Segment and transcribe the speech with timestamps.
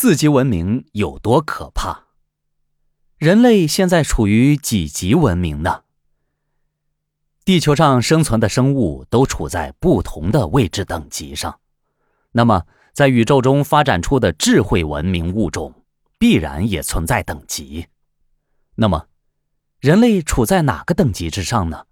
[0.00, 2.04] 四级文明有多可怕？
[3.16, 5.82] 人类现在处于几级文明呢？
[7.44, 11.58] 地球上生存的生物都处在不同的位置等级上，
[12.30, 15.74] 那么在宇宙中发展出的智慧文明物种，
[16.16, 17.88] 必然也存在等级。
[18.76, 19.08] 那么，
[19.80, 21.86] 人类处在哪个等级之上呢？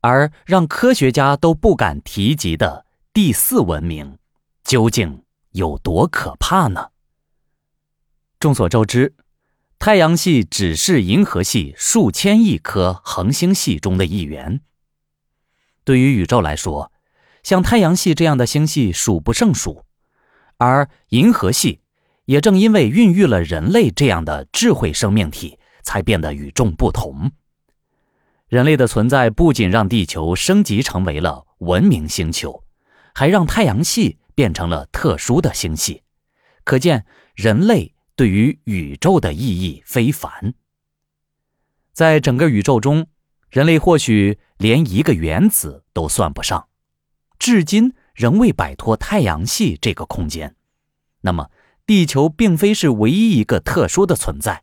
[0.00, 4.18] 而让科学家都不敢提及的第四文明，
[4.64, 6.88] 究竟有多可怕呢？
[8.42, 9.14] 众所周知，
[9.78, 14.62] 太阳系只是银河系数千亿颗恒星系中的一员。
[15.84, 16.90] 对于宇宙来说，
[17.44, 19.84] 像太阳系这样的星系数不胜数，
[20.56, 21.82] 而银河系
[22.24, 27.30] 也正因为孕育了人类这样的智慧生命体，才变得与众不同。
[28.48, 32.64] 人类的存在不仅让地球升级成为了文明星球，
[33.14, 36.02] 还让太阳系变成了特殊的星系，
[36.64, 37.91] 可见人类。
[38.14, 40.54] 对于宇宙的意义非凡，
[41.92, 43.06] 在整个宇宙中，
[43.48, 46.68] 人类或许连一个原子都算不上，
[47.38, 50.54] 至今仍未摆脱太阳系这个空间。
[51.22, 51.50] 那么，
[51.86, 54.62] 地球并非是唯一一个特殊的存在，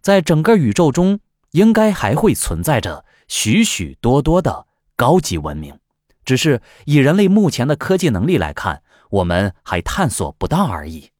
[0.00, 1.20] 在整个宇宙中，
[1.52, 5.78] 应该还会存在着许许多多的高级文明，
[6.24, 11.10] 只是以人类目前的科技能力来看，我们还探索不到而已。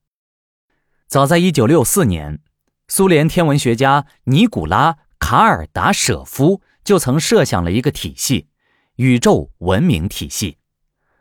[1.10, 2.38] 早在1964年，
[2.86, 8.46] 苏联天文学家尼古拉·卡尔达舍夫就曾设想了一个体系——
[8.94, 10.58] 宇宙文明体系。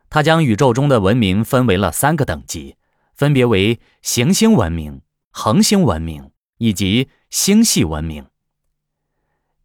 [0.07, 2.75] 他将宇宙中的文明分为了三个等级，
[3.15, 5.01] 分别为行星文明、
[5.31, 6.29] 恒星文明
[6.59, 8.27] 以及星系文明。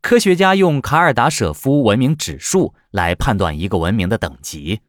[0.00, 4.80] 科学家用卡尔达舍夫文明指数来判断一个文明的等级。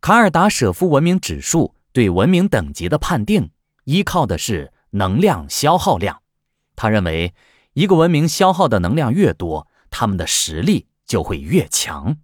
[0.00, 3.50] 卡尔达舍夫文明指数对文明等级的判定。
[3.90, 6.22] 依靠的是能量消耗量，
[6.76, 7.34] 他认为
[7.72, 12.16] 一个文明消耗的能量越多，他们的实力就会越强。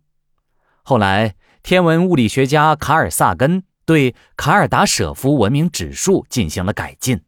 [0.85, 1.35] 后来，
[1.65, 7.23] 天文物理学家卡尔萨根对卡尔达舍夫文明指数进行了改进，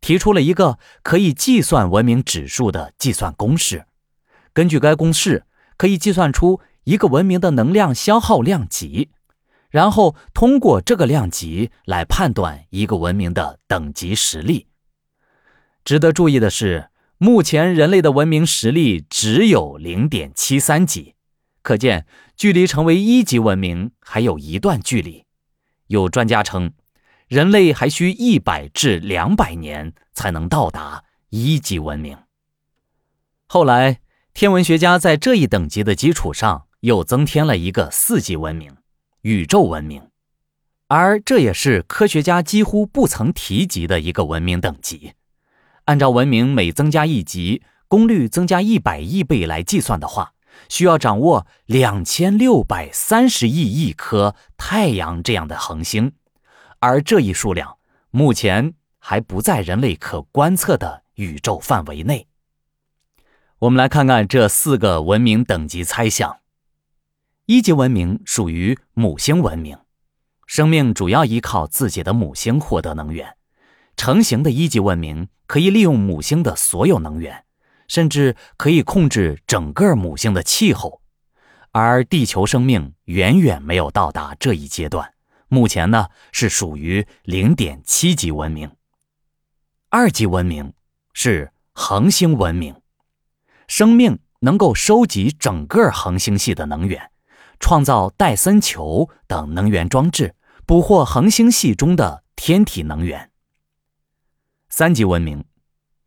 [0.00, 3.86] 提出了一个可以计算文明指数的计算公式。
[4.52, 9.10] 根据该公式，可以计算出一个文明的能量消耗量级。
[9.74, 14.68] 然后通过这个量级来判断一个文明的等级实力。
[15.84, 21.16] 值得注意的是，目前人类的文明实力只有零点七三级，
[21.62, 25.24] 可见距离成为一级文明还有一段距离。
[25.88, 26.72] 有专家称，
[27.26, 32.16] 人类还需一百至两百年才能到达一级文明。
[33.48, 33.98] 后来，
[34.32, 38.76] 天文学家在这一等级的基础上又增添了一个四级文明。
[39.24, 40.10] 宇宙文明，
[40.88, 45.14] 而这也是科学家几乎不曾提及的一个文明等级。
[45.86, 50.34] 按照文明每增加一级，功率增加一百亿倍来计算的话，
[50.68, 56.12] 需要掌握两千六百三十亿亿颗太阳这样的恒星，
[56.80, 57.78] 而这一数量
[58.10, 62.26] 目前还不在人类可观测的宇宙范围内。
[63.60, 66.43] 我们来看看这四个文明等级猜想。
[67.46, 69.76] 一级文明属于母星文明，
[70.46, 73.36] 生命主要依靠自己的母星获得能源。
[73.98, 77.44] 成型的一级文明可以利用母星的所有能源，
[77.86, 81.02] 甚至可以控制整个母星的气候。
[81.72, 85.12] 而地球生命远远没有到达这一阶段，
[85.48, 88.70] 目前呢是属于零点七级文明。
[89.90, 90.72] 二级文明
[91.12, 92.74] 是恒星文明，
[93.68, 97.10] 生命能够收集整个恒星系的能源。
[97.60, 100.34] 创造戴森球等能源装置，
[100.66, 103.30] 捕获恒星系中的天体能源。
[104.68, 105.44] 三级文明，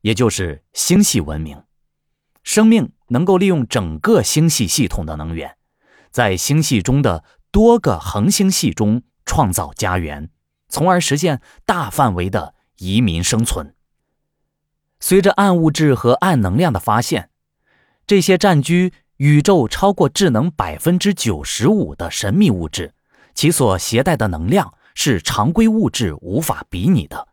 [0.01, 1.63] 也就是星系文明，
[2.43, 5.57] 生命能够利用整个星系系统的能源，
[6.11, 10.29] 在星系中的多个恒星系中创造家园，
[10.69, 13.73] 从而实现大范围的移民生存。
[14.99, 17.31] 随着暗物质和暗能量的发现，
[18.05, 18.93] 这些占据。
[19.17, 22.93] 宇宙超过智能百分之九十五的神秘物质，
[23.33, 27.27] 其所携带的能量是常规物质无法比拟的。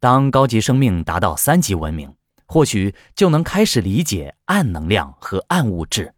[0.00, 2.12] 当高级生命达到三级文明，
[2.44, 6.12] 或许就能开始理解暗能量和暗物质，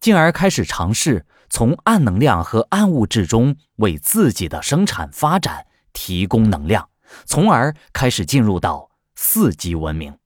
[0.00, 6.88] 进而开始尝试从暗能量和暗物质中为自己的生产发展提供能量，
[7.26, 10.16] 从而开始进入到四级文明。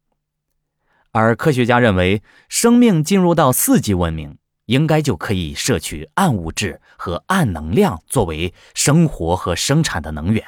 [1.15, 10.45] 而科学家认为，生命进入到四级文明，应该就可以摄取暗物质和暗能量作为生活和生产的能源。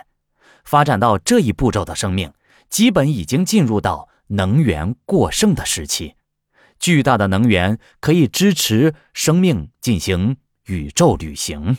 [0.65, 2.33] 发展到这一步骤的生命，
[2.69, 6.17] 基本已经进入到能源过剩的时期。
[6.81, 11.79] 巨大的能源可以支持生命进行宇宙旅行。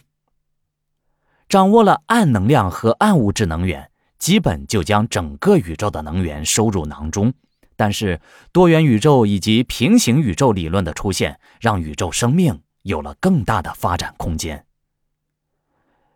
[1.50, 7.34] 掌握了暗能量和暗物质能源，基本就将整个宇宙的能源收入囊中。
[7.78, 8.20] 但是，
[8.52, 14.66] 多元宇宙以及平行宇宙理论的出现，让宇宙生命有了更大的发展空间。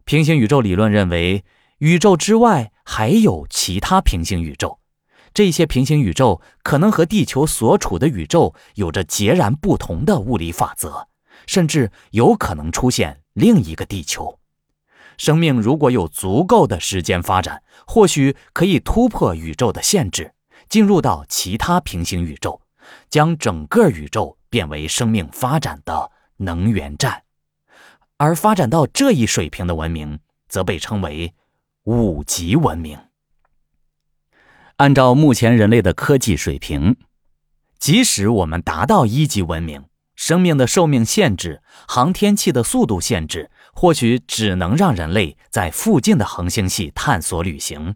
[0.03, 1.45] 平行宇宙理论认为，
[1.77, 4.79] 宇宙之外还有其他平行宇宙，
[5.35, 11.07] 这些平行宇宙可能和地球所处的宇宙有着截然不同的物理法则，
[11.45, 14.39] 甚至有可能出现另一个地球。
[15.17, 20.33] 生命如果有足够的时间发展，或许可以突破宇宙的限制。
[20.71, 22.61] 进入到其他平行宇宙，
[23.09, 27.23] 将整个宇宙变为生命发展的能源站，
[28.15, 31.33] 而发展到这一水平的文明，则被称为
[31.83, 32.97] 五级文明。
[34.77, 36.95] 按照目前人类的科技水平，
[37.77, 39.83] 即使我们达到一级文明，
[40.15, 47.93] 生命的寿命限制、航天器的速度限制，或许只能让人类在附近的恒星系探索旅行。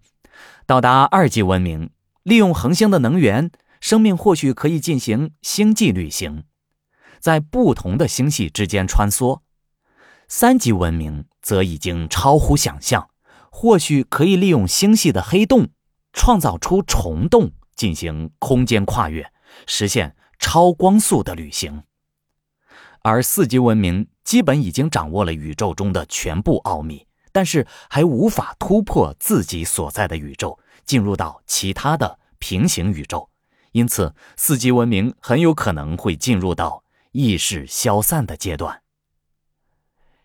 [0.66, 1.90] 到达二级文明。
[2.26, 6.46] 利用恒星的能源，生命或许可以进行星际旅行，
[7.20, 9.42] 在不同的星系之间穿梭。
[10.28, 13.12] 三级文明则已经超乎想象，
[13.52, 15.68] 或许可以利用星系的黑洞，
[16.14, 19.32] 创造出虫洞，进行空间跨越，
[19.68, 21.84] 实现超光速的旅行。
[23.04, 30.58] 而四级文明基本已经掌握了宇宙中的全部奥秘，但是还无法突破自己所在的宇宙。
[30.86, 33.30] 进入到其他的平行宇宙，
[33.72, 38.82] 因此四级文明很有可能会进入到意识消散的阶段。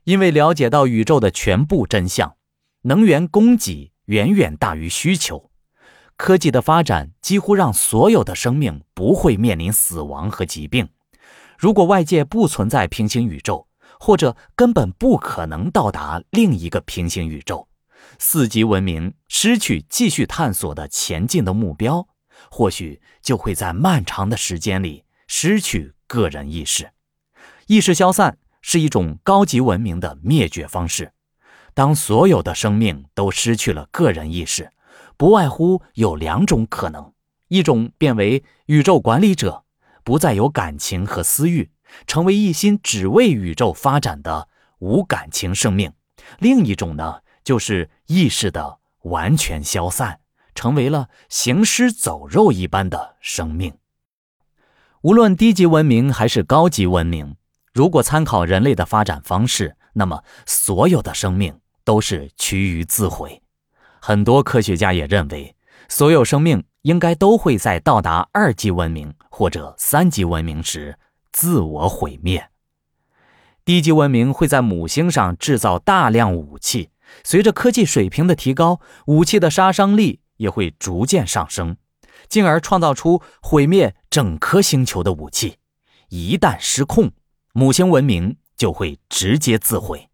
[0.04, 2.36] 因为了解到宇宙的全部真相，
[2.82, 5.50] 能源供给远远大于需求，
[6.16, 10.88] 科技的发展几乎让所有的生命不会面临死亡和疾病。
[11.58, 13.68] 如果外界不存在平行宇宙，
[13.98, 17.68] 或者根本不可能到达另一个平行宇宙。
[18.22, 22.06] 四级文明失去继续探索的前进的目标，
[22.50, 26.90] 或许就会在漫长的时间里失去个人意识。
[27.66, 31.14] 意识消散是一种高级文明的灭绝方式。
[31.72, 34.70] 当所有的生命都失去了个人意识，
[35.16, 37.14] 不外乎有两种可能：
[37.48, 39.64] 一种变为宇宙管理者，
[40.04, 41.70] 不再有感情和私欲，
[42.06, 44.48] 成为一心只为宇宙发展的
[44.80, 45.92] 无感情生命；
[46.38, 47.20] 另一种呢？
[47.50, 50.20] 就是意识的完全消散，
[50.54, 53.76] 成为了行尸走肉一般的生命。
[55.00, 57.34] 无论低级文明还是高级文明，
[57.72, 63.42] 如果参考人类的发展方式，那么所有的生命都是趋于自毁。
[64.00, 65.56] 很多科学家也认为，
[65.88, 70.96] 所有生命应该都会在到达二级文明或者三级文明时
[71.32, 72.48] 自我毁灭。
[73.64, 76.90] 低级文明会在母星上制造大量武器。
[77.24, 81.76] 随着科技水平的提高，武器的杀伤力也会逐渐上升，
[82.28, 85.56] 进而创造出毁灭整颗星球的武器。
[86.08, 87.12] 一旦失控，
[87.52, 90.08] 母星文明就会直接自毁。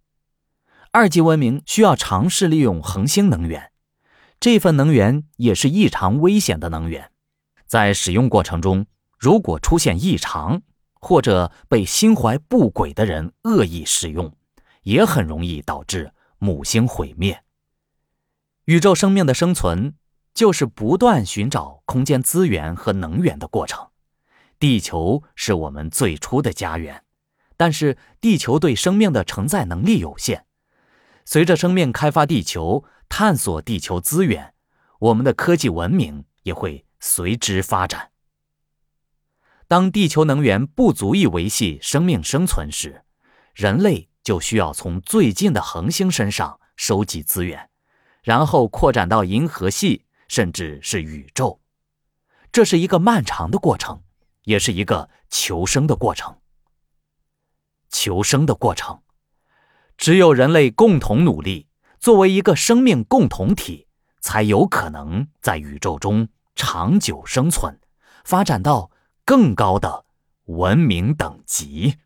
[0.90, 3.70] 二级文明需要尝试利用恒星能源，
[4.40, 7.10] 这份能源也是异常危险的能源。
[7.66, 8.86] 在使用过程中，
[9.18, 10.62] 如果出现异常，
[10.94, 14.34] 或者被心怀不轨的人恶意使用，
[14.82, 16.12] 也很容易导致。
[16.38, 17.42] 母星毁灭，
[18.66, 19.94] 宇宙生命的生存
[20.34, 23.88] 就是不断寻找空间资源和能源的过程。
[24.58, 27.04] 地球是我们最初的家园，
[27.56, 30.46] 但是地球对生命的承载能力有限。
[31.24, 34.54] 随着生命开发地球、探索地球资源，
[35.00, 38.10] 我们的科技文明也会随之发展。
[39.66, 43.04] 当地球能源不足以维系生命生存时，
[43.54, 44.08] 人类。
[44.26, 47.70] 就需要从最近的恒星身上收集资源，
[48.24, 51.60] 然后扩展到银河系，甚至是宇宙。
[52.50, 54.02] 这是一个漫长的过程，
[54.42, 56.38] 也是一个求生的过程。
[57.88, 59.00] 求生的过程，
[59.96, 61.68] 只有人类共同努力，
[62.00, 63.86] 作为一个生命共同体，
[64.20, 67.78] 才有可能在宇宙中长久生存，
[68.24, 68.90] 发展到
[69.24, 70.04] 更高的
[70.46, 71.98] 文明等级。